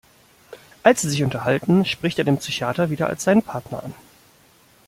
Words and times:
Als 0.81 1.03
sie 1.03 1.11
sich 1.11 1.21
unterhalten, 1.23 1.85
spricht 1.85 2.17
er 2.17 2.23
den 2.25 2.39
Psychiater 2.39 2.89
wieder 2.89 3.05
als 3.05 3.23
seinen 3.23 3.43
Partner 3.43 3.83
an. 3.83 3.93